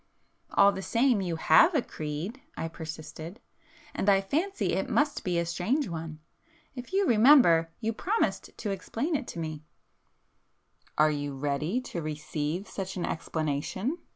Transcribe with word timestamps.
"All 0.55 0.71
the 0.71 0.81
same, 0.81 1.21
you 1.21 1.35
have 1.35 1.75
a 1.75 1.81
creed;"—I 1.83 2.67
persisted—"And 2.69 4.09
I 4.09 4.19
fancy 4.19 4.73
it 4.73 4.89
must 4.89 5.23
be 5.23 5.37
a 5.37 5.45
strange 5.45 5.87
one! 5.87 6.17
If 6.73 6.91
you 6.91 7.05
remember, 7.05 7.69
you 7.79 7.93
promised 7.93 8.49
to 8.57 8.71
explain 8.71 9.15
it 9.15 9.27
to 9.27 9.37
me——" 9.39 9.63
"Are 10.97 11.11
you 11.11 11.37
ready 11.37 11.79
to 11.81 12.01
receive 12.01 12.67
such 12.67 12.95
an 12.97 13.05
explanation?" 13.05 13.99